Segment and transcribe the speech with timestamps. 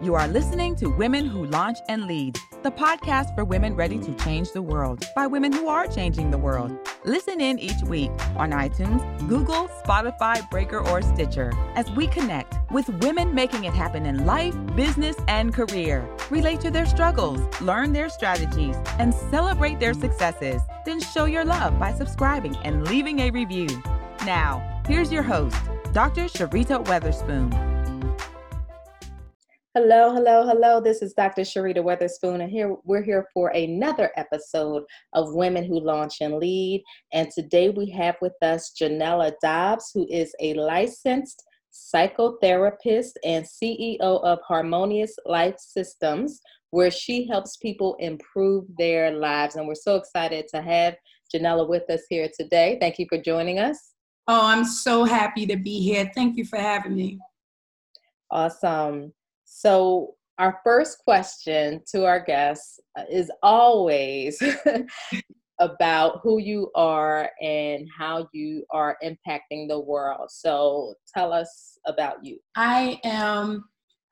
[0.00, 4.14] You are listening to Women Who Launch and Lead, the podcast for women ready to
[4.14, 6.78] change the world by women who are changing the world.
[7.04, 12.88] Listen in each week on iTunes, Google, Spotify, Breaker, or Stitcher as we connect with
[13.02, 16.08] women making it happen in life, business, and career.
[16.30, 20.62] Relate to their struggles, learn their strategies, and celebrate their successes.
[20.86, 23.82] Then show your love by subscribing and leaving a review.
[24.24, 25.56] Now, here's your host,
[25.92, 26.26] Dr.
[26.26, 27.77] Sharita Weatherspoon.
[29.80, 30.80] Hello, hello, hello.
[30.80, 31.42] This is Dr.
[31.42, 34.82] Sharita Weatherspoon, and here we're here for another episode
[35.12, 36.82] of Women Who Launch and Lead.
[37.12, 44.00] And today we have with us Janella Dobbs, who is a licensed psychotherapist and CEO
[44.00, 49.54] of Harmonious Life Systems, where she helps people improve their lives.
[49.54, 50.96] And we're so excited to have
[51.32, 52.78] Janella with us here today.
[52.80, 53.92] Thank you for joining us.
[54.26, 56.10] Oh, I'm so happy to be here.
[56.16, 57.20] Thank you for having me.
[58.32, 59.12] Awesome.
[59.50, 64.40] So, our first question to our guests uh, is always
[65.58, 70.30] about who you are and how you are impacting the world.
[70.30, 72.38] So, tell us about you.
[72.54, 73.64] I am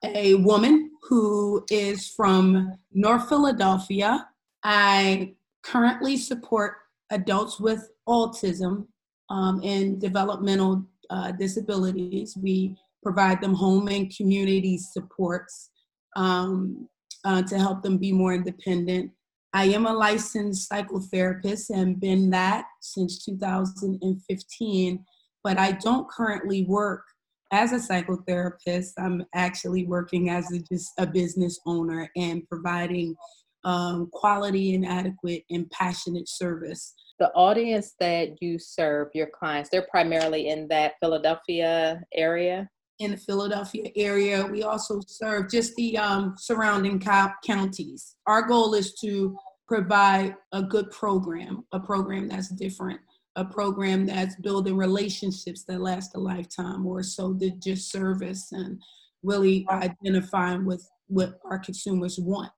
[0.03, 4.27] a woman who is from North Philadelphia.
[4.65, 6.77] I currently support
[7.11, 8.87] adults with autism
[9.31, 12.37] um, and developmental uh, disabilities.
[12.37, 12.77] We
[13.07, 15.71] provide them home and community supports
[16.17, 16.89] um,
[17.25, 19.13] uh, to help them be more independent.
[19.53, 25.05] I am a licensed psychotherapist and been that since 2015,
[25.45, 27.05] but I don't currently work
[27.53, 28.95] as a psychotherapist.
[28.99, 33.15] I'm actually working as a, just a business owner and providing
[33.63, 36.93] um, quality and adequate and passionate service.
[37.21, 42.69] The audience that you serve, your clients, they're primarily in that Philadelphia area?
[42.99, 44.47] In the Philadelphia area.
[44.47, 48.17] We also serve just the um, surrounding co- counties.
[48.27, 49.37] Our goal is to
[49.69, 53.01] provide a good program, a program that's different,
[53.37, 58.81] a program that's building relationships that last a lifetime, or so than just service and
[59.23, 62.51] really identifying with what our consumers want.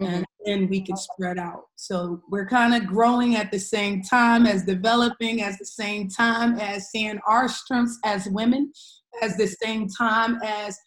[0.00, 0.14] Mm-hmm.
[0.14, 1.64] And then we can spread out.
[1.76, 6.58] So we're kind of growing at the same time as developing, at the same time
[6.58, 8.72] as seeing our strengths as women
[9.22, 10.78] as the same time as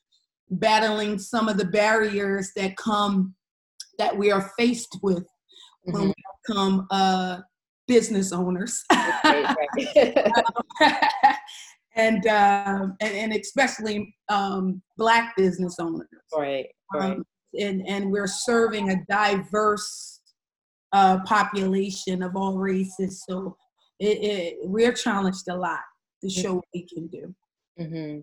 [0.50, 3.36] battling some of the barriers that come
[3.98, 5.92] that we are faced with mm-hmm.
[5.94, 6.14] when we
[6.48, 7.40] become uh,
[7.88, 8.84] business owners.
[11.96, 16.08] and, um, and, and especially um, black business owners.
[16.36, 16.68] Right.
[16.94, 17.14] Right.
[17.14, 17.26] Um,
[17.60, 20.22] and and we're serving a diverse
[20.94, 23.24] uh, population of all races.
[23.28, 23.58] So
[24.00, 25.80] it, it, we're challenged a lot
[26.24, 27.34] to show what we can do.
[27.80, 28.20] Mm-hmm.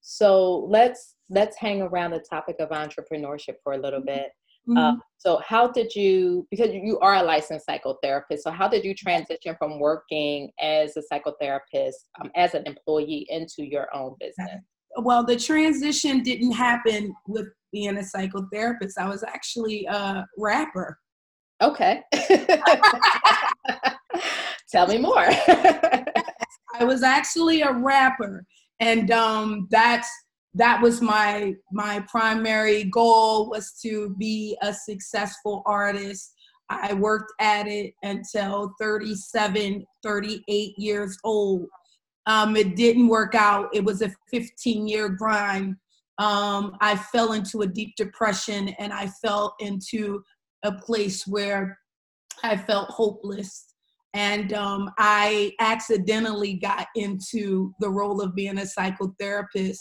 [0.00, 4.30] So let's let's hang around the topic of entrepreneurship for a little bit.
[4.68, 4.78] Uh, mm-hmm.
[4.78, 8.94] Uh, so how did you because you are a licensed psychotherapist so how did you
[8.94, 14.60] transition from working as a psychotherapist um, as an employee into your own business?
[14.96, 18.98] Well the transition didn't happen with being a psychotherapist.
[18.98, 20.98] I was actually a rapper.
[21.62, 22.02] Okay.
[24.70, 25.14] Tell me more.
[25.26, 28.44] I was actually a rapper
[28.80, 30.08] and um, that's
[30.54, 36.34] that was my my primary goal was to be a successful artist.
[36.70, 41.66] I worked at it until 37 38 years old.
[42.26, 43.68] Um, it didn't work out.
[43.72, 45.76] It was a 15 year grind.
[46.18, 50.20] Um, i fell into a deep depression and i fell into
[50.64, 51.78] a place where
[52.42, 53.67] i felt hopeless
[54.14, 59.78] and um, I accidentally got into the role of being a psychotherapist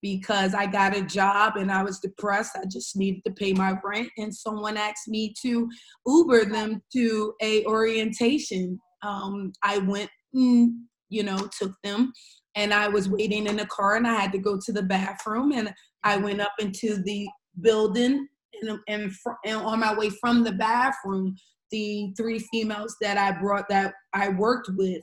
[0.00, 2.56] because I got a job and I was depressed.
[2.56, 5.68] I just needed to pay my rent, and someone asked me to
[6.06, 8.78] Uber them to a orientation.
[9.02, 10.74] Um, I went, and,
[11.08, 12.12] you know, took them,
[12.54, 15.52] and I was waiting in the car, and I had to go to the bathroom,
[15.52, 15.72] and
[16.04, 17.26] I went up into the
[17.60, 18.28] building,
[18.60, 21.34] and, and, fr- and on my way from the bathroom,
[21.70, 25.02] the three females that I brought that I worked with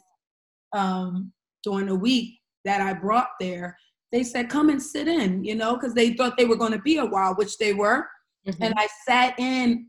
[0.74, 1.31] um,
[1.63, 3.78] during the week that I brought there,
[4.12, 6.81] they said, come and sit in, you know, because they thought they were going to
[6.81, 8.08] be a while, which they were.
[8.48, 8.63] Mm-hmm.
[8.63, 9.88] And I sat in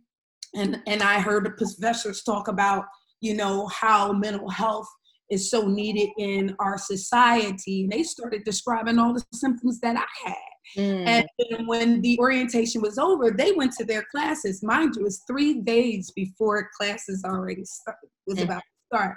[0.54, 2.84] and, and I heard the professors talk about,
[3.20, 4.88] you know, how mental health
[5.30, 7.82] is so needed in our society.
[7.82, 10.36] And they started describing all the symptoms that I had.
[10.76, 11.06] Mm.
[11.06, 14.62] And when the orientation was over, they went to their classes.
[14.62, 18.44] Mind you, it was three days before classes already start, was mm.
[18.44, 19.16] about to start.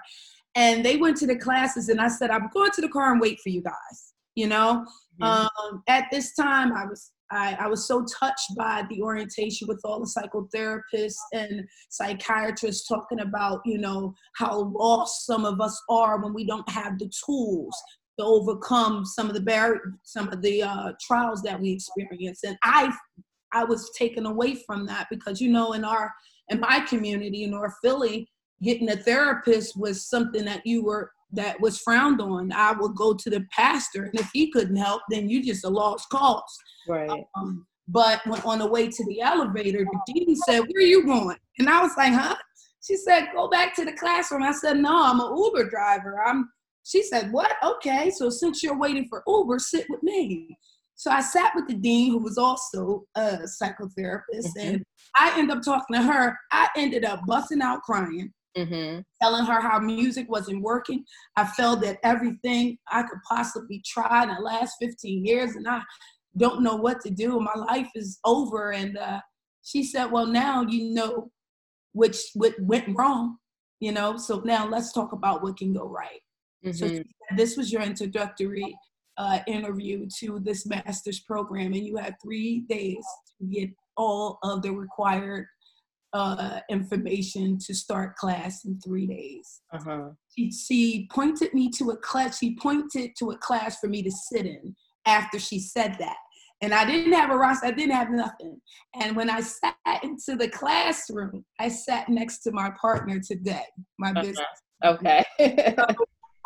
[0.56, 3.20] And they went to the classes, and I said, I'm going to the car and
[3.20, 4.86] wait for you guys, you know?
[5.22, 5.24] Mm-hmm.
[5.24, 9.82] Um, at this time, I was I, I, was so touched by the orientation with
[9.84, 16.22] all the psychotherapists and psychiatrists talking about, you know, how lost some of us are
[16.22, 17.76] when we don't have the tools
[18.20, 22.44] to overcome some of the bar- some of the uh, trials that we experience.
[22.44, 22.94] And I,
[23.54, 26.12] I was taken away from that because, you know, in our
[26.50, 28.30] in my community in North Philly,
[28.62, 32.52] getting a therapist was something that you were that was frowned on.
[32.52, 35.70] I would go to the pastor, and if he couldn't help, then you just a
[35.70, 36.44] lost cause.
[36.88, 37.26] Right.
[37.36, 41.06] Um, but when on the way to the elevator, the dean said, "Where are you
[41.06, 42.36] going?" And I was like, "Huh?"
[42.86, 46.22] She said, "Go back to the classroom." I said, "No, I'm an Uber driver.
[46.26, 46.50] I'm."
[46.86, 47.52] She said, "What?
[47.64, 50.58] Okay, so since you're waiting for Uber, sit with me."
[50.96, 54.60] So I sat with the dean, who was also a psychotherapist, mm-hmm.
[54.60, 54.84] and
[55.18, 56.38] I ended up talking to her.
[56.52, 59.02] I ended up busting out crying mm-hmm.
[59.22, 61.04] telling her how music wasn't working.
[61.36, 65.82] I felt that everything I could possibly try in the last 15 years, and I
[66.38, 67.40] don't know what to do.
[67.40, 68.72] My life is over.
[68.72, 69.20] And uh,
[69.64, 71.32] she said, Well, now you know
[71.94, 73.38] which what went wrong,
[73.80, 76.20] you know, so now let's talk about what can go right.
[76.66, 76.78] Mm-hmm.
[76.78, 78.76] So said, this was your introductory
[79.18, 83.06] uh, interview to this master's program, and you had three days
[83.40, 85.46] to get all of the required
[86.14, 89.62] uh, information to start class in three days.
[89.74, 90.10] Uh-huh.
[90.36, 92.40] She, she pointed me to a class.
[92.40, 94.76] She pointed to a class for me to sit in
[95.06, 96.16] after she said that.
[96.62, 97.68] And I didn't have a roster.
[97.68, 98.62] I didn't have nothing.
[99.00, 103.66] And when I sat into the classroom, I sat next to my partner today,
[104.00, 104.22] my uh-huh.
[104.22, 104.48] business.
[104.86, 105.26] Okay.
[105.78, 105.86] so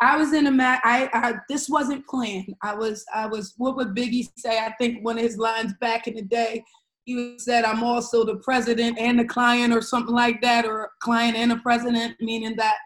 [0.02, 0.80] I was in a mat.
[0.82, 2.54] I, I this wasn't planned.
[2.62, 4.58] I was I was what would Biggie say?
[4.58, 6.64] I think one of his lines back in the day
[7.04, 11.36] he said I'm also the president and the client or something like that, or client
[11.36, 12.76] and a president, meaning that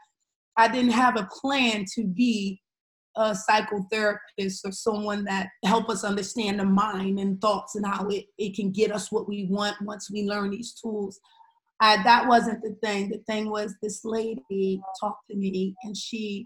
[0.56, 2.60] I didn't have a plan to be
[3.16, 8.26] a psychotherapist or someone that help us understand the mind and thoughts and how it,
[8.38, 11.20] it can get us what we want once we learn these tools.
[11.80, 13.10] I, that wasn't the thing.
[13.10, 16.44] The thing was this lady talked to me and she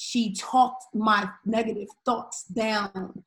[0.00, 3.22] she talked my negative thoughts down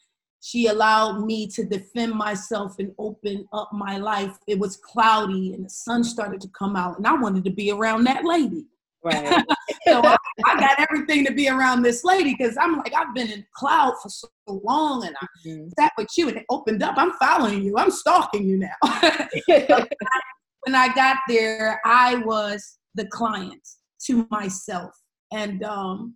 [0.45, 4.37] she allowed me to defend myself and open up my life.
[4.45, 7.71] It was cloudy and the sun started to come out, and I wanted to be
[7.71, 8.65] around that lady.
[9.05, 9.25] Right.
[9.87, 13.31] so I, I, got everything to be around this lady because I'm like, I've been
[13.31, 15.69] in cloud for so long and I mm-hmm.
[15.77, 16.95] sat with you and it opened up.
[16.97, 17.77] I'm following you.
[17.77, 18.75] I'm stalking you now.
[19.47, 23.61] when I got there, I was the client
[24.05, 24.93] to myself.
[25.33, 26.15] And um,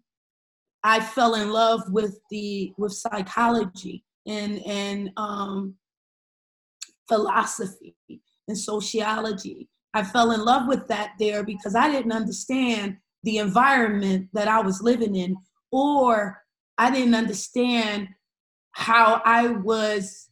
[0.84, 5.76] I fell in love with the with psychology and and um,
[7.08, 7.96] philosophy
[8.48, 9.70] and sociology.
[9.94, 14.62] I fell in love with that there because I didn't understand the environment that I
[14.62, 15.38] was living in,
[15.72, 16.44] or
[16.78, 18.10] I didn't understand
[18.72, 20.30] how I was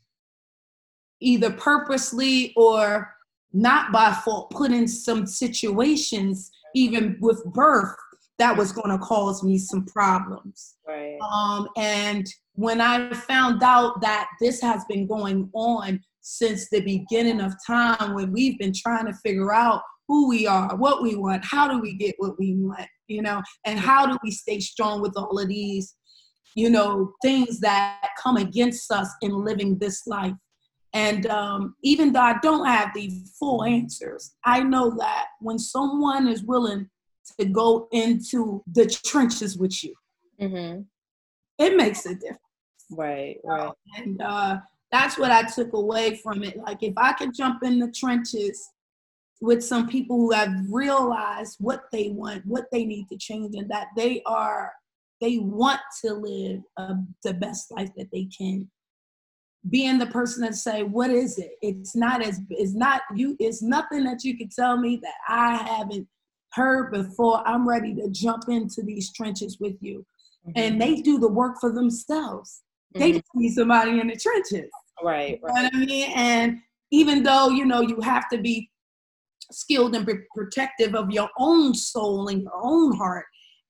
[1.19, 3.11] either purposely or
[3.53, 7.95] not by fault put in some situations, even with birth,
[8.37, 10.75] that was going to cause me some problems.
[10.87, 11.17] Right.
[11.21, 17.39] Um, and when I found out that this has been going on since the beginning
[17.39, 21.43] of time, when we've been trying to figure out who we are, what we want,
[21.45, 25.01] how do we get what we want, you know, and how do we stay strong
[25.01, 25.95] with all of these,
[26.55, 30.33] you know, things that come against us in living this life.
[30.93, 36.27] And um, even though I don't have the full answers, I know that when someone
[36.27, 36.89] is willing
[37.39, 39.93] to go into the trenches with you,
[40.41, 40.81] mm-hmm.
[41.57, 42.39] it makes a difference.
[42.91, 43.71] Right, right.
[43.97, 44.57] And uh,
[44.91, 46.57] that's what I took away from it.
[46.57, 48.69] Like, if I could jump in the trenches
[49.41, 53.69] with some people who have realized what they want, what they need to change, and
[53.69, 54.71] that they are,
[55.21, 58.69] they want to live uh, the best life that they can.
[59.69, 63.35] Being the person that say, "What is it?" It's not as, it's not you.
[63.39, 66.07] It's nothing that you can tell me that I haven't
[66.55, 67.47] heard before.
[67.47, 70.05] I'm ready to jump into these trenches with you,
[70.47, 70.51] mm-hmm.
[70.55, 72.63] and they do the work for themselves.
[72.93, 73.17] They mm-hmm.
[73.17, 74.71] just need somebody in the trenches.
[75.03, 75.55] Right, right.
[75.55, 76.11] You know what I mean?
[76.15, 76.59] And
[76.91, 78.69] even though, you know, you have to be
[79.51, 83.25] skilled and protective of your own soul and your own heart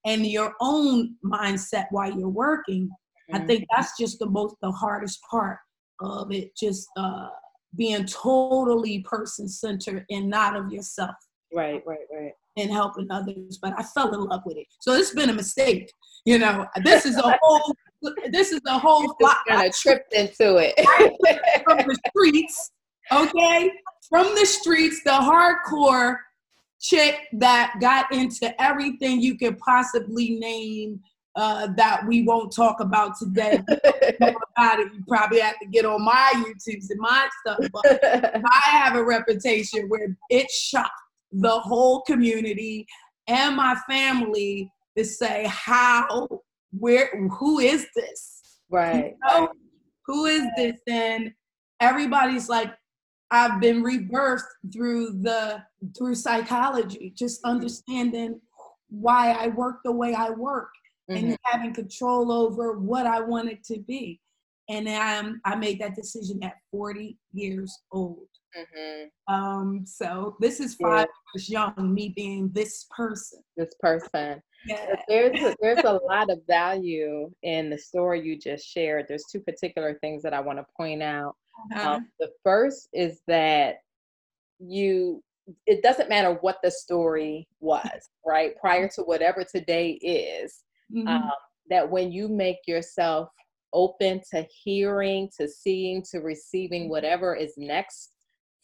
[0.05, 3.35] and your own mindset while you're working, mm-hmm.
[3.35, 5.57] I think that's just the most, the hardest part
[6.01, 6.55] of it.
[6.55, 7.29] Just uh,
[7.75, 11.15] being totally person centered and not of yourself.
[11.53, 12.33] Right, right, right.
[12.57, 13.59] And helping others.
[13.61, 14.67] But I fell in love with it.
[14.79, 15.91] So it's been a mistake.
[16.25, 17.75] You know, this is a whole
[18.31, 19.39] this is a whole flock.
[19.47, 20.73] Kind of tripped into it
[21.63, 22.71] from the streets.
[23.11, 23.71] Okay,
[24.09, 26.17] from the streets, the hardcore
[26.79, 30.99] chick that got into everything you could possibly name
[31.35, 33.59] uh, that we won't talk about today.
[33.67, 37.59] about it, you probably have to get on my YouTubes and my stuff.
[37.71, 37.99] But
[38.45, 40.91] I have a reputation where it shocked
[41.41, 42.85] the whole community
[43.27, 46.27] and my family to say how,
[46.71, 48.59] where, who is this?
[48.69, 49.13] Right.
[49.13, 49.49] You know,
[50.05, 50.79] who is this?
[50.87, 51.31] And
[51.79, 52.73] everybody's like,
[53.31, 55.63] I've been rebirthed through the
[55.97, 58.39] through psychology, just understanding
[58.89, 60.69] why I work the way I work
[61.09, 61.25] mm-hmm.
[61.25, 64.21] and having control over what I wanted to be.
[64.69, 68.27] And um, I made that decision at 40 years old.
[68.57, 69.33] Mm-hmm.
[69.33, 73.41] Um, so this is five years young, me being this person.
[73.57, 74.41] This person.
[74.65, 74.95] Yeah.
[75.07, 79.05] There's a, there's a lot of value in the story you just shared.
[79.07, 81.35] There's two particular things that I want to point out.
[81.73, 81.91] Uh-huh.
[81.91, 83.77] Um, the first is that
[84.59, 85.21] you
[85.67, 88.57] it doesn't matter what the story was, right?
[88.59, 91.07] Prior to whatever today is, mm-hmm.
[91.07, 91.31] um,
[91.69, 93.29] that when you make yourself
[93.73, 96.91] open to hearing, to seeing, to receiving mm-hmm.
[96.91, 98.14] whatever is next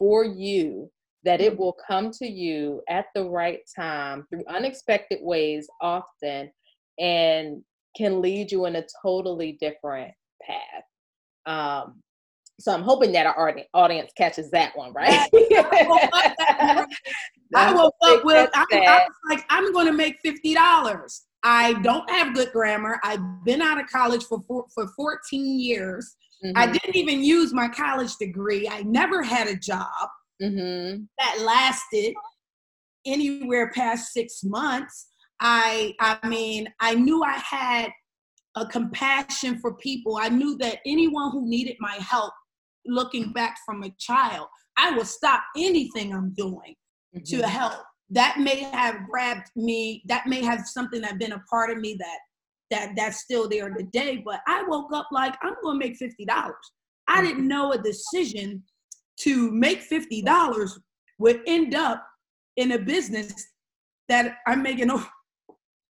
[0.02, 0.90] for you,
[1.24, 1.62] that it mm-hmm.
[1.62, 6.52] will come to you at the right time through unexpected ways often
[7.00, 7.62] and
[7.96, 10.84] can lead you in a totally different path.
[11.46, 12.02] Um,
[12.60, 15.30] so I'm hoping that our audience catches that one, right?
[17.56, 21.22] I woke up with, I, I was like, I'm going to make $50.
[21.44, 23.00] I don't have good grammar.
[23.04, 26.16] I've been out of college for four, for 14 years.
[26.44, 26.58] Mm-hmm.
[26.58, 28.68] I didn't even use my college degree.
[28.68, 30.10] I never had a job
[30.42, 31.04] mm-hmm.
[31.20, 32.14] that lasted
[33.06, 35.08] anywhere past six months.
[35.40, 37.92] I I mean, I knew I had
[38.56, 40.18] a compassion for people.
[40.20, 42.34] I knew that anyone who needed my help,
[42.86, 46.76] looking back from a child, I would stop anything I'm doing
[47.16, 47.40] mm-hmm.
[47.40, 51.70] to help that may have grabbed me that may have something that been a part
[51.72, 52.20] of me that
[52.72, 56.12] that that's still there today but i woke up like i'm gonna make $50
[57.08, 57.48] i didn't mm-hmm.
[57.48, 58.64] know a decision
[59.18, 60.72] to make $50
[61.20, 62.04] would end up
[62.58, 63.34] in a business
[64.10, 64.88] that i'm making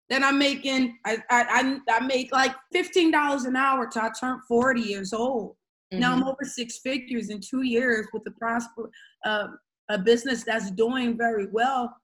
[0.09, 4.81] that i'm making i i, I make like $15 an hour till i turn 40
[4.81, 5.51] years old
[5.93, 6.01] mm-hmm.
[6.01, 6.29] now i'm mm-hmm.
[6.29, 8.89] over six figures in two years with a prosper
[9.25, 9.47] uh,
[9.89, 11.95] a business that's doing very well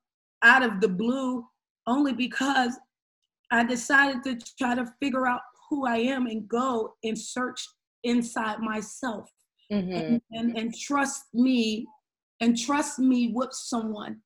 [0.44, 1.46] out of the blue
[1.88, 2.78] only because
[3.52, 7.68] I decided to try to figure out who I am and go and search
[8.04, 9.30] inside myself
[9.72, 9.92] mm-hmm.
[9.92, 11.86] and, and, and trust me
[12.40, 14.18] and trust me with someone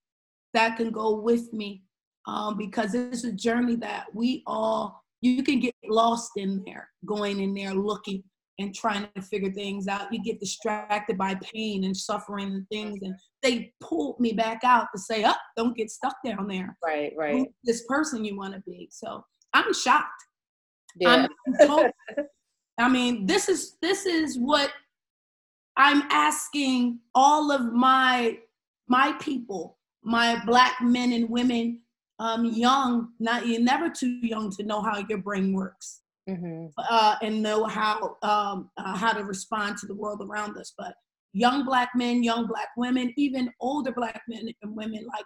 [0.53, 1.83] that can go with me
[2.27, 7.39] um, because it's a journey that we all you can get lost in there going
[7.39, 8.23] in there looking
[8.61, 10.11] and trying to figure things out.
[10.13, 12.99] You get distracted by pain and suffering and things.
[13.01, 16.77] And they pulled me back out to say, oh, don't get stuck down there.
[16.83, 17.47] Right, right.
[17.63, 18.87] this person you want to be.
[18.91, 20.09] So I'm shocked.
[20.99, 21.27] Yeah.
[21.67, 21.91] I'm
[22.77, 24.71] I mean, this is this is what
[25.77, 28.39] I'm asking all of my
[28.87, 31.81] my people, my black men and women,
[32.19, 36.67] um, young, not you're never too young to know how your brain works mm-hmm.
[36.77, 40.73] uh, and know how um, uh, how to respond to the world around us.
[40.77, 40.93] But
[41.33, 45.25] young black men, young black women, even older black men and women, like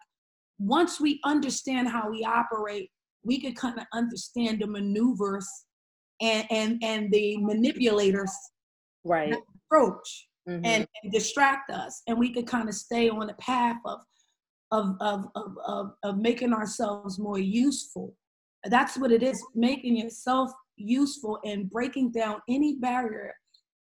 [0.60, 2.90] once we understand how we operate,
[3.24, 5.48] we could kind of understand the maneuvers
[6.22, 8.32] and and and the manipulators
[9.04, 9.36] right
[9.66, 10.66] approach mm-hmm.
[10.66, 14.00] and, and, distract us and we could kind of stay on the path of
[14.72, 18.14] of, of of of of making ourselves more useful
[18.66, 23.34] that's what it is making yourself useful in breaking down any barrier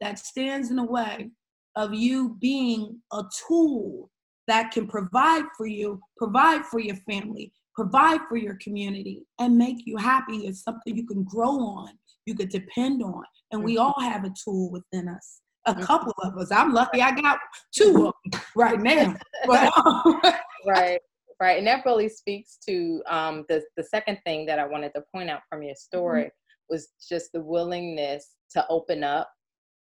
[0.01, 1.31] that stands in the way
[1.77, 4.11] of you being a tool
[4.47, 9.87] that can provide for you, provide for your family, provide for your community, and make
[9.87, 11.89] you happy is something you can grow on,
[12.27, 13.23] you could depend on.
[13.51, 15.41] And we all have a tool within us.
[15.67, 15.83] A mm-hmm.
[15.83, 16.53] couple of us.
[16.53, 17.39] I'm lucky I got
[17.75, 19.17] two of them right now.
[20.67, 21.01] right
[21.41, 25.03] right and that really speaks to um, the, the second thing that i wanted to
[25.13, 25.97] point out from your mm-hmm.
[25.97, 29.31] story mm-hmm was just the willingness to open up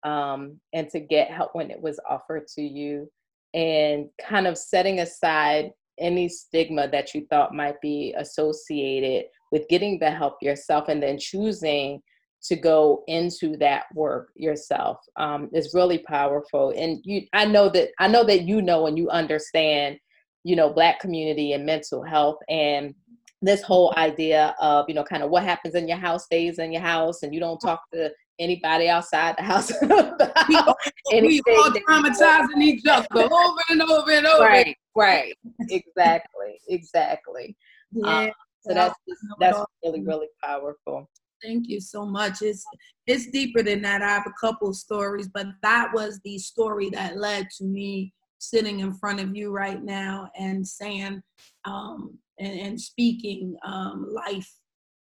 [0.03, 3.09] um, and to get help when it was offered to you
[3.53, 10.00] and kind of setting aside any stigma that you thought might be associated with getting
[10.00, 12.01] the help yourself and then choosing
[12.43, 17.89] to go into that work yourself um, is really powerful and you i know that
[18.00, 19.97] i know that you know and you understand
[20.43, 22.95] you know black community and mental health and
[23.41, 26.71] this whole idea of you know kind of what happens in your house stays in
[26.71, 32.86] your house and you don't talk to anybody outside the house we all traumatizing each
[32.88, 34.43] other over and over and over.
[34.43, 35.33] Right right.
[35.69, 37.55] Exactly exactly.
[37.91, 38.31] Yeah um,
[38.62, 38.95] so that's
[39.39, 41.10] that's really really powerful.
[41.43, 42.41] Thank you so much.
[42.41, 42.63] It's
[43.07, 44.03] it's deeper than that.
[44.03, 48.79] I have a couple stories, but that was the story that led to me sitting
[48.79, 51.21] in front of you right now and saying
[51.65, 54.51] um, and, and speaking um, life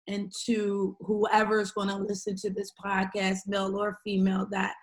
[0.07, 4.75] into whoever is going to listen to this podcast, male or female, that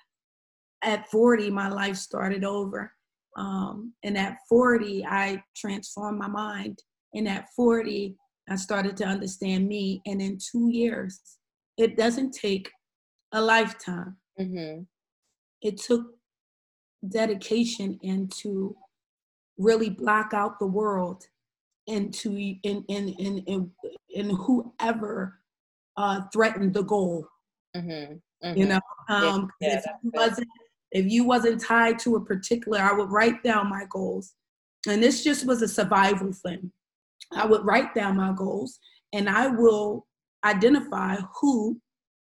[0.83, 2.91] at 40, my life started over.
[3.37, 6.79] Um, and at 40, I transformed my mind.
[7.13, 8.15] And at 40,
[8.49, 10.01] I started to understand me.
[10.07, 11.19] And in two years,
[11.77, 12.71] it doesn't take
[13.33, 14.17] a lifetime.
[14.39, 14.83] Mm-hmm.
[15.61, 16.16] It took
[17.07, 18.75] dedication and to
[19.57, 21.25] really block out the world
[21.87, 23.71] and to in in in in,
[24.09, 25.39] in whoever
[25.95, 27.27] uh, threatened the goal.
[27.75, 28.15] Mm-hmm.
[28.45, 28.57] Mm-hmm.
[28.59, 30.47] You know, um, yeah, if you wasn't
[30.91, 34.33] if you wasn't tied to a particular, I would write down my goals,
[34.87, 36.71] and this just was a survival thing.
[37.31, 38.79] I would write down my goals,
[39.13, 40.05] and I will
[40.43, 41.79] identify who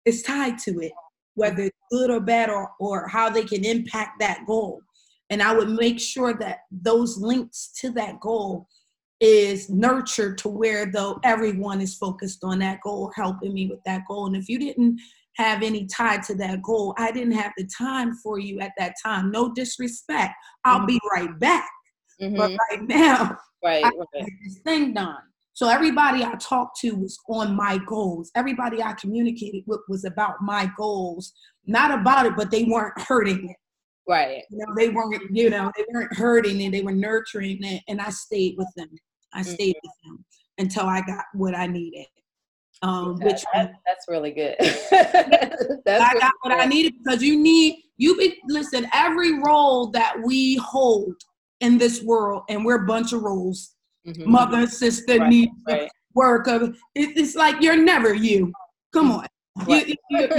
[0.05, 0.93] is tied to it,
[1.35, 4.81] whether it's good or bad, or or how they can impact that goal.
[5.29, 8.67] And I would make sure that those links to that goal
[9.19, 14.01] is nurtured to where though everyone is focused on that goal, helping me with that
[14.07, 14.27] goal.
[14.27, 14.99] And if you didn't
[15.37, 18.95] have any tie to that goal, I didn't have the time for you at that
[19.03, 19.31] time.
[19.31, 20.33] No disrespect.
[20.65, 20.87] I'll mm-hmm.
[20.87, 21.69] be right back.
[22.21, 22.37] Mm-hmm.
[22.37, 24.25] But right now, right, right.
[24.43, 25.17] this thing done.
[25.53, 28.31] So everybody I talked to was on my goals.
[28.35, 31.33] Everybody I communicated with was about my goals,
[31.65, 33.55] not about it, but they weren't hurting it.
[34.07, 34.41] Right.
[34.49, 38.01] You know, they weren't, you know, they weren't hurting it, they were nurturing it, and
[38.01, 38.89] I stayed with them.
[39.33, 39.53] I mm-hmm.
[39.53, 40.25] stayed with them
[40.57, 42.07] until I got what I needed.
[42.81, 44.55] Um, yeah, which that, that's really good.
[44.59, 48.87] that's I got what I needed because you need you be listen.
[48.93, 51.15] Every role that we hold
[51.61, 53.75] in this world, and we're a bunch of roles.
[54.07, 54.31] Mm-hmm.
[54.31, 55.89] Mother, sister, right, niece, right.
[56.13, 58.51] work of it, it's like you're never you.
[58.93, 59.27] Come on,
[59.67, 59.87] right.
[59.87, 60.29] you, you,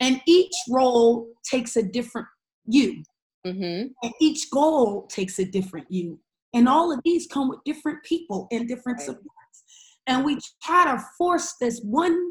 [0.00, 2.28] and each role takes a different
[2.66, 3.02] you,
[3.46, 3.88] mm-hmm.
[4.02, 6.20] and each goal takes a different you.
[6.52, 9.06] And all of these come with different people and different right.
[9.06, 9.64] supports.
[10.06, 12.30] And we try to force this one,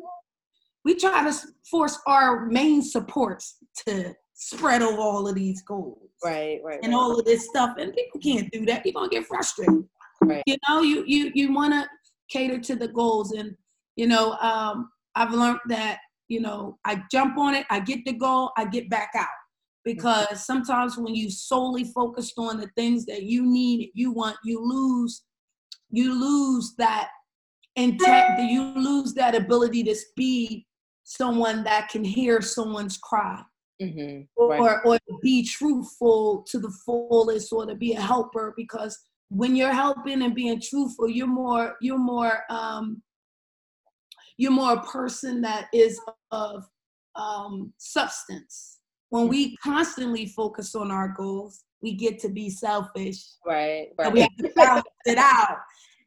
[0.84, 1.38] we try to
[1.69, 6.10] force our main supports to spread over all of these goals.
[6.23, 6.80] Right, right.
[6.84, 6.99] And right.
[6.99, 7.75] all of this stuff.
[7.80, 8.84] And people can't do that.
[8.84, 9.86] People get frustrated.
[10.21, 10.43] Right.
[10.45, 11.88] You know, you you you wanna
[12.29, 13.32] cater to the goals.
[13.32, 13.55] And,
[13.95, 18.13] you know, um, I've learned that, you know, I jump on it, I get the
[18.13, 19.27] goal, I get back out
[19.84, 24.62] because sometimes when you solely focused on the things that you need you want you
[24.62, 25.23] lose
[25.89, 27.08] you lose that
[27.77, 30.67] intent you lose that ability to be
[31.05, 33.41] someone that can hear someone's cry
[33.82, 34.47] mm-hmm.
[34.49, 34.60] right.
[34.60, 39.73] or, or be truthful to the fullest or to be a helper because when you're
[39.73, 43.01] helping and being truthful you're more you're more um
[44.37, 45.99] you're more a person that is
[46.31, 46.63] of
[47.15, 53.23] um substance when we constantly focus on our goals, we get to be selfish.
[53.45, 53.87] Right.
[53.97, 54.05] right.
[54.05, 55.57] And we have to balance it out.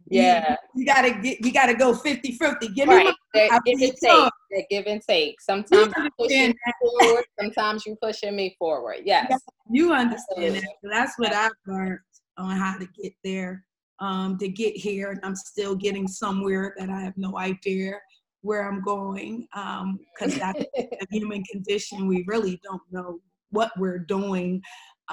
[0.08, 0.56] Yeah.
[0.74, 2.68] You, you, gotta get you gotta go 50 50.
[2.68, 3.06] Give right.
[3.06, 4.32] me my, give and take.
[4.50, 5.40] That give and take.
[5.40, 8.98] Sometimes you pushing forward, sometimes you pushing me forward.
[9.04, 9.32] Yes.
[9.70, 10.74] You understand that.
[10.82, 12.00] That's what I've learned
[12.38, 13.64] on how to get there.
[14.01, 18.01] Um, to get here, and I'm still getting somewhere that I have no idea
[18.40, 22.09] where I'm going because um, that's a human condition.
[22.09, 24.61] We really don't know what we're doing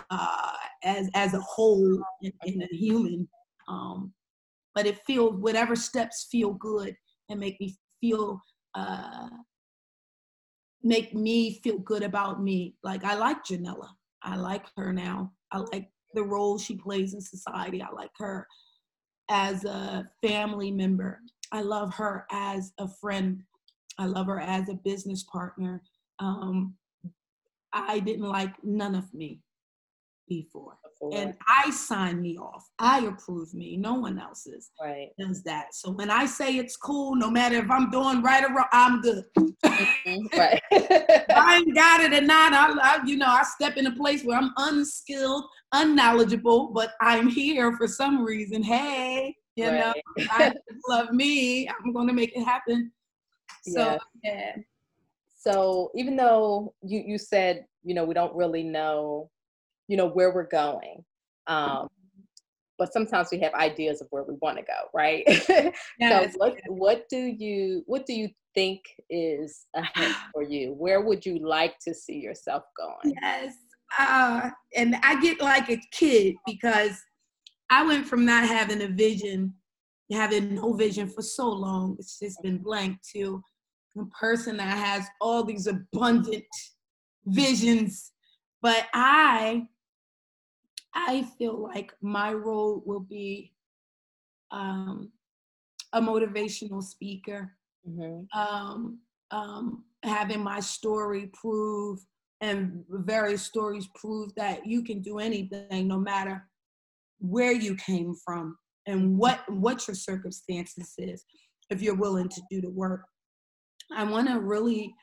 [0.10, 0.54] uh,
[0.84, 3.28] as as a whole in, in a human.
[3.68, 4.14] Um,
[4.76, 6.96] but it feels whatever steps feel good
[7.30, 8.42] and make me feel
[8.76, 9.30] uh,
[10.84, 12.76] make me feel good about me.
[12.84, 13.90] Like I like Janella.
[14.24, 15.32] I like her now.
[15.52, 17.82] I like the role she plays in society.
[17.82, 18.48] I like her
[19.30, 21.20] as a family member.
[21.52, 23.44] I love her as a friend.
[23.98, 25.82] I love her as a business partner.
[26.20, 26.76] Um,
[27.74, 29.42] I didn't like none of me
[30.30, 30.78] before.
[31.14, 32.70] And I sign me off.
[32.78, 33.78] I approve me.
[33.78, 35.10] No one else is right.
[35.18, 35.74] does that.
[35.74, 39.02] So when I say it's cool, no matter if I'm doing right or wrong, I'm
[39.02, 39.24] good.
[39.38, 40.38] Mm-hmm.
[40.38, 40.62] right.
[40.72, 42.54] I ain't got it or not.
[42.54, 47.28] I, I, you know, I step in a place where I'm unskilled, unknowledgeable, but I'm
[47.28, 48.62] here for some reason.
[48.62, 49.80] Hey, you right.
[49.80, 49.94] know,
[50.32, 50.54] I
[50.88, 51.68] love me.
[51.68, 52.92] I'm going to make it happen.
[53.64, 53.98] So, yeah.
[54.24, 54.56] yeah.
[55.38, 59.30] So even though you, you said, you know, we don't really know,
[59.90, 61.04] you know, where we're going.
[61.48, 61.90] Um,
[62.78, 65.26] but sometimes we have ideas of where we want to go, right?
[66.00, 66.34] Yes.
[66.34, 70.74] so what what do you what do you think is ahead for you?
[70.74, 73.16] Where would you like to see yourself going?
[73.22, 73.56] Yes.
[73.98, 77.02] Uh, and I get like a kid because
[77.70, 79.56] I went from not having a vision,
[80.12, 83.42] having no vision for so long, it's just been blank, to
[83.98, 86.46] a person that has all these abundant
[87.26, 88.12] visions,
[88.62, 89.68] but I
[90.94, 93.54] I feel like my role will be
[94.52, 95.12] um,
[95.94, 97.54] a motivational speaker,
[97.88, 98.40] mm-hmm.
[98.40, 99.00] um,
[99.32, 102.00] um, having my story prove
[102.42, 106.48] and various stories prove that you can do anything no matter
[107.20, 109.18] where you came from and mm-hmm.
[109.18, 111.26] what what your circumstances is
[111.70, 113.02] if you're willing to do the work
[113.96, 114.94] i want to really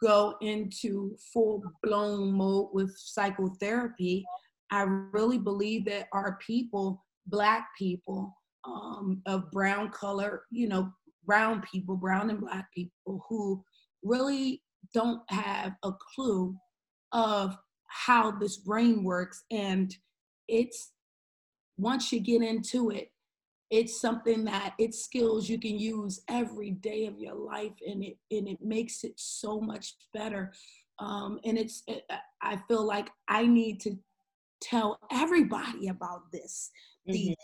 [0.00, 4.24] go into full blown mode with psychotherapy
[4.72, 4.82] i
[5.12, 10.90] really believe that our people black people um, of brown color you know
[11.24, 13.62] brown people brown and black people who
[14.02, 14.60] really
[14.92, 16.56] don't have a clue
[17.12, 17.56] of
[17.86, 19.44] how this brain works.
[19.50, 19.94] And
[20.48, 20.92] it's
[21.76, 23.08] once you get into it
[23.70, 28.18] it's something that it's skills you can use every day of your life and it
[28.30, 30.52] and it makes it so much better.
[30.98, 32.04] Um, and it's it,
[32.42, 33.96] i feel like i need to
[34.62, 36.70] tell everybody about this
[37.08, 37.12] mm-hmm.
[37.12, 37.36] these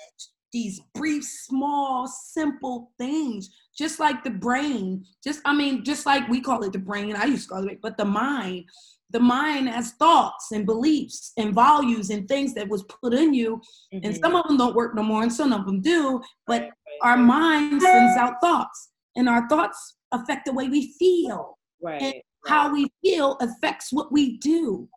[0.53, 6.41] these brief small simple things just like the brain just i mean just like we
[6.41, 8.65] call it the brain i used to call it but the mind
[9.11, 13.61] the mind has thoughts and beliefs and values and things that was put in you
[13.93, 14.05] mm-hmm.
[14.05, 16.73] and some of them don't work no more and some of them do but right,
[17.03, 22.15] our mind sends out thoughts and our thoughts affect the way we feel right and
[22.47, 24.89] how we feel affects what we do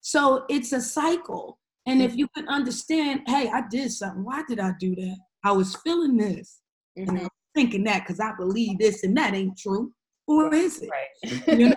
[0.00, 1.58] so it's a cycle
[1.88, 5.52] and if you can understand hey i did something why did i do that i
[5.52, 6.60] was feeling this
[6.98, 7.08] mm-hmm.
[7.08, 9.92] and i'm thinking that because i believe this and that ain't true
[10.26, 11.48] or is it right.
[11.58, 11.76] you know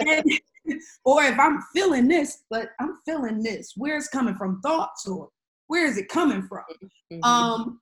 [0.00, 0.24] and,
[1.04, 5.28] or if I'm feeling this, but I'm feeling this, where's coming from thoughts or
[5.66, 6.64] where is it coming from?
[7.12, 7.24] Mm-hmm.
[7.24, 7.80] Um,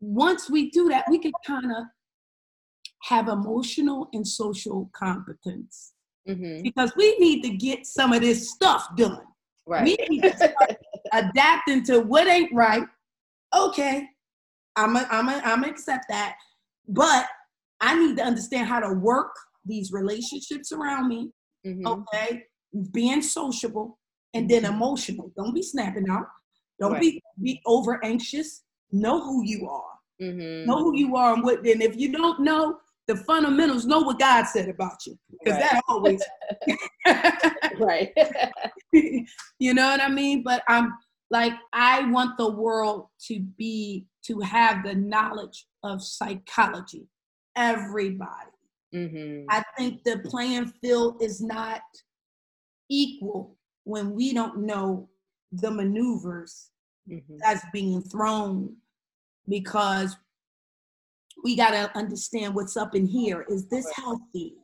[0.00, 1.84] once we do that, we can kind of
[3.02, 5.92] have emotional and social competence
[6.28, 6.62] mm-hmm.
[6.62, 9.22] because we need to get some of this stuff done.
[9.66, 9.84] Right.
[9.84, 10.76] We need to start
[11.16, 12.84] adapting to what ain't right.
[13.54, 14.06] Okay,
[14.76, 16.36] I'm a, I'm a, I'm a accept that,
[16.88, 17.26] but
[17.80, 21.30] I need to understand how to work these relationships around me
[21.66, 21.86] mm-hmm.
[21.86, 22.44] okay?
[22.92, 23.98] Being sociable
[24.34, 24.74] and then mm-hmm.
[24.74, 25.32] emotional.
[25.36, 26.26] Don't be snapping out.
[26.80, 27.00] Don't right.
[27.00, 28.62] be be over anxious.
[28.92, 29.82] Know who you are.
[30.22, 30.68] Mm-hmm.
[30.68, 31.64] Know who you are and what.
[31.64, 35.70] Then if you don't know the fundamentals, know what God said about you because right.
[35.70, 36.22] that always
[37.80, 38.12] right.
[39.58, 40.42] you know what I mean?
[40.42, 40.92] But I'm
[41.30, 47.08] like I want the world to be to have the knowledge of psychology.
[47.56, 48.50] Everybody
[48.96, 49.46] Mm-hmm.
[49.50, 51.82] I think the playing field is not
[52.88, 55.08] equal when we don't know
[55.52, 56.70] the maneuvers
[57.08, 57.36] mm-hmm.
[57.40, 58.74] that's being thrown
[59.48, 60.16] because
[61.44, 63.44] we got to understand what's up in here.
[63.48, 64.54] Is this healthy?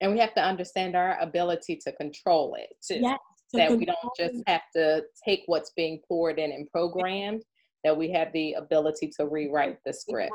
[0.00, 3.00] And we have to understand our ability to control it too.
[3.02, 3.18] Yes,
[3.54, 7.42] that we don't just have to take what's being poured in and programmed,
[7.84, 10.32] that we have the ability to rewrite the script.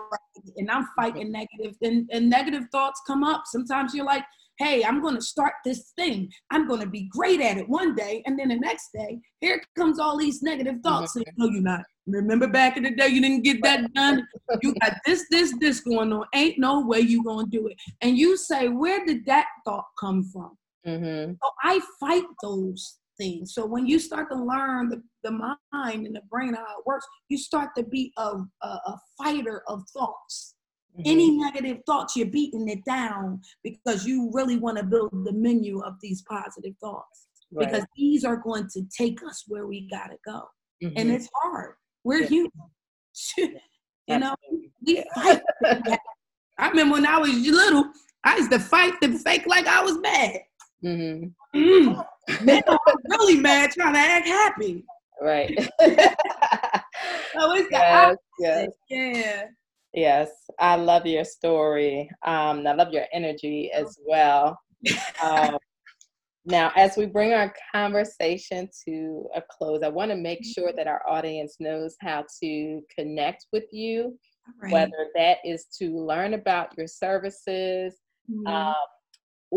[0.58, 3.44] And I'm fighting negative, and, and negative thoughts come up.
[3.46, 4.24] Sometimes you're like,
[4.58, 6.32] hey, I'm going to start this thing.
[6.52, 8.24] I'm going to be great at it one day.
[8.26, 11.16] And then the next day, here comes all these negative thoughts.
[11.16, 11.30] Mm-hmm.
[11.38, 11.82] no, you're not.
[12.08, 14.28] Remember back in the day, you didn't get that done.
[14.62, 16.26] You got this, this, this going on.
[16.34, 17.78] Ain't no way you going to do it.
[18.02, 20.56] And you say, where did that thought come from?
[20.86, 21.34] Mm-hmm.
[21.34, 23.54] So I fight those things.
[23.54, 27.06] So when you start to learn the, the mind and the brain how it works,
[27.30, 30.56] you start to be a, a, a fighter of thoughts.
[30.94, 31.02] Mm-hmm.
[31.06, 35.82] Any negative thoughts, you're beating it down because you really want to build the menu
[35.82, 37.28] of these positive thoughts.
[37.52, 37.68] Right.
[37.68, 40.44] Because these are going to take us where we gotta go.
[40.84, 40.98] Mm-hmm.
[40.98, 41.76] And it's hard.
[42.04, 42.28] We're yeah.
[42.28, 42.52] human.
[44.08, 44.36] you know,
[44.86, 45.42] we fight.
[46.58, 47.86] I remember when I was little,
[48.24, 50.40] I used to fight the fake like I was bad.
[50.84, 51.28] Mm-hmm.
[51.56, 52.06] Mm.
[52.44, 54.84] Now I'm really mad trying to act happy.
[55.22, 55.58] Right.
[55.58, 55.68] so
[57.54, 58.70] it's yes, yes.
[58.90, 59.44] Yeah.
[59.94, 62.10] Yes, I love your story.
[62.26, 64.60] Um, I love your energy as well.
[65.24, 65.58] Um,
[66.46, 70.88] now, as we bring our conversation to a close, I want to make sure that
[70.88, 74.20] our audience knows how to connect with you,
[74.62, 74.74] right.
[74.74, 77.96] whether that is to learn about your services,
[78.30, 78.48] mm-hmm.
[78.48, 78.76] um,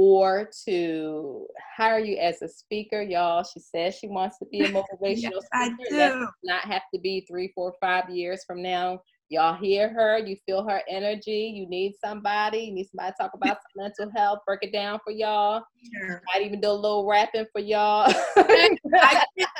[0.01, 1.45] or to
[1.77, 3.43] hire you as a speaker, y'all.
[3.43, 5.91] She says she wants to be a motivational yes, speaker.
[5.91, 9.03] That not have to be three, four, five years from now.
[9.29, 11.53] Y'all hear her, you feel her energy.
[11.53, 15.11] You need somebody, you need somebody to talk about mental health, break it down for
[15.11, 15.65] y'all.
[15.93, 16.23] Sure.
[16.33, 18.09] Might even do a little rapping for y'all.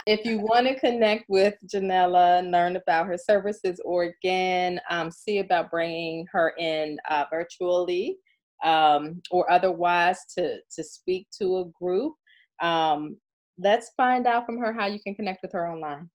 [0.07, 5.41] if you want to connect with Janella learn about her services or again, um, see
[5.41, 8.19] about bringing her in uh, virtually
[8.65, 12.15] um, or otherwise to to speak to a group,
[12.63, 13.17] um,
[13.59, 16.09] let's find out from her how you can connect with her online.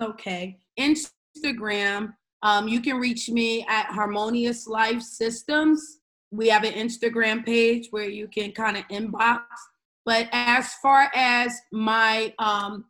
[0.00, 2.14] Okay, Instagram.
[2.42, 5.98] Um, you can reach me at Harmonious Life Systems.
[6.30, 9.42] We have an Instagram page where you can kind of inbox.
[10.06, 12.86] But as far as my um,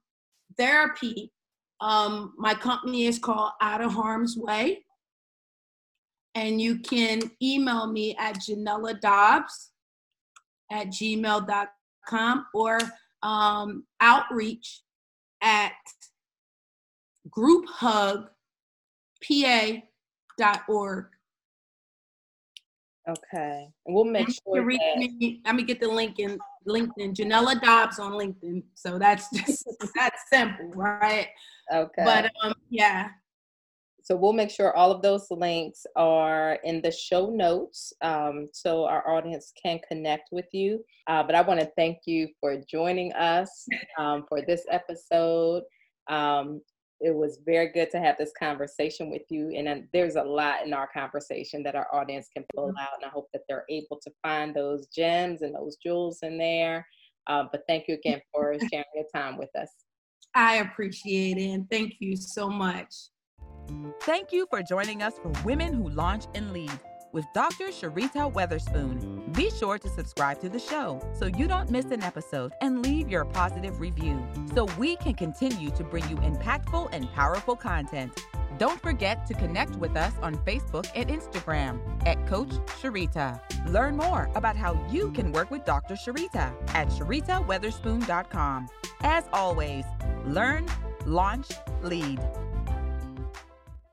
[0.56, 1.32] therapy,
[1.80, 4.84] um, my company is called Out of Harm's Way.
[6.40, 9.72] And you can email me at Janella Dobbs
[10.72, 12.79] at gmail.com or
[13.22, 14.81] um, outreach
[15.42, 15.74] at
[17.29, 18.31] grouphugpa.org.
[23.07, 23.68] Okay.
[23.85, 24.62] And we'll make sure.
[24.64, 24.98] Reach that...
[24.98, 27.14] me, let me get the link in LinkedIn.
[27.14, 28.62] Janella Dobbs on LinkedIn.
[28.74, 31.29] So that's just that's simple, right?
[31.70, 32.03] Okay.
[32.03, 33.11] But um, yeah.
[34.11, 38.85] So we'll make sure all of those links are in the show notes um, so
[38.85, 40.85] our audience can connect with you.
[41.07, 43.68] Uh, but I want to thank you for joining us
[44.01, 45.62] um, for this episode.
[46.09, 46.61] Um,
[47.01, 49.53] it was very good to have this conversation with you.
[49.57, 52.79] And there's a lot in our conversation that our audience can pull mm-hmm.
[52.79, 52.94] out.
[53.01, 56.85] And I hope that they're able to find those gems and those jewels in there.
[57.29, 59.70] Uh, but thank you again for sharing your time with us.
[60.35, 61.51] I appreciate it.
[61.51, 62.92] And thank you so much.
[64.03, 66.72] Thank you for joining us for Women Who Launch and Lead
[67.12, 67.68] with Dr.
[67.68, 69.35] Sharita Weatherspoon.
[69.35, 73.09] Be sure to subscribe to the show so you don't miss an episode and leave
[73.09, 74.24] your positive review
[74.55, 78.12] so we can continue to bring you impactful and powerful content.
[78.59, 82.50] Don't forget to connect with us on Facebook and Instagram at Coach
[82.81, 83.40] Sharita.
[83.70, 85.94] Learn more about how you can work with Dr.
[85.94, 88.68] Sharita at sharitaweatherspoon.com.
[89.03, 89.85] As always,
[90.26, 90.66] learn,
[91.07, 91.48] launch,
[91.83, 92.20] lead.